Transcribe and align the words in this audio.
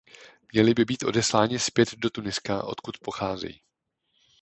Měli 0.53 0.73
by 0.73 0.85
být 0.85 1.03
odesláni 1.03 1.59
zpět 1.59 1.95
do 1.95 2.09
Tuniska, 2.09 2.63
odkud 2.63 2.97
pocházejí. 2.99 3.61